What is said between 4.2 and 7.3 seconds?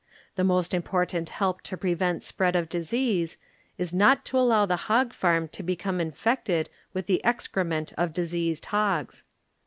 to allow the hog farm to become infected with the